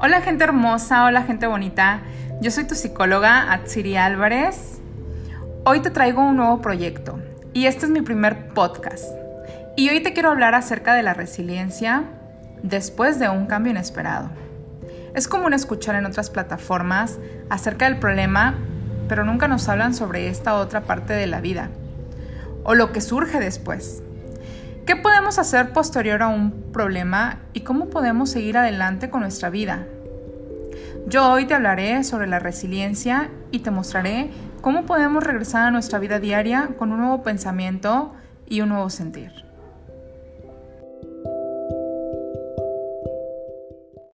Hola 0.00 0.20
gente 0.20 0.44
hermosa, 0.44 1.06
hola 1.06 1.24
gente 1.24 1.48
bonita. 1.48 2.02
Yo 2.40 2.52
soy 2.52 2.62
tu 2.62 2.76
psicóloga 2.76 3.52
Atsiri 3.52 3.96
Álvarez. 3.96 4.80
Hoy 5.64 5.80
te 5.80 5.90
traigo 5.90 6.22
un 6.22 6.36
nuevo 6.36 6.62
proyecto 6.62 7.18
y 7.52 7.66
este 7.66 7.86
es 7.86 7.90
mi 7.90 8.00
primer 8.00 8.50
podcast. 8.50 9.04
Y 9.76 9.88
hoy 9.88 10.00
te 10.00 10.12
quiero 10.12 10.30
hablar 10.30 10.54
acerca 10.54 10.94
de 10.94 11.02
la 11.02 11.14
resiliencia 11.14 12.04
después 12.62 13.18
de 13.18 13.28
un 13.28 13.46
cambio 13.46 13.72
inesperado. 13.72 14.30
Es 15.16 15.26
común 15.26 15.52
escuchar 15.52 15.96
en 15.96 16.06
otras 16.06 16.30
plataformas 16.30 17.18
acerca 17.50 17.86
del 17.86 17.98
problema, 17.98 18.54
pero 19.08 19.24
nunca 19.24 19.48
nos 19.48 19.68
hablan 19.68 19.94
sobre 19.94 20.28
esta 20.28 20.54
otra 20.54 20.82
parte 20.82 21.12
de 21.12 21.26
la 21.26 21.40
vida 21.40 21.70
o 22.62 22.76
lo 22.76 22.92
que 22.92 23.00
surge 23.00 23.40
después. 23.40 24.04
¿Qué 24.88 24.96
podemos 24.96 25.38
hacer 25.38 25.74
posterior 25.74 26.22
a 26.22 26.28
un 26.28 26.72
problema 26.72 27.40
y 27.52 27.60
cómo 27.60 27.90
podemos 27.90 28.30
seguir 28.30 28.56
adelante 28.56 29.10
con 29.10 29.20
nuestra 29.20 29.50
vida? 29.50 29.86
Yo 31.06 31.30
hoy 31.30 31.44
te 31.44 31.52
hablaré 31.52 32.02
sobre 32.04 32.26
la 32.26 32.38
resiliencia 32.38 33.28
y 33.50 33.58
te 33.58 33.70
mostraré 33.70 34.30
cómo 34.62 34.86
podemos 34.86 35.22
regresar 35.22 35.66
a 35.66 35.70
nuestra 35.70 35.98
vida 35.98 36.20
diaria 36.20 36.70
con 36.78 36.90
un 36.90 37.00
nuevo 37.00 37.22
pensamiento 37.22 38.14
y 38.46 38.62
un 38.62 38.70
nuevo 38.70 38.88
sentir. 38.88 39.47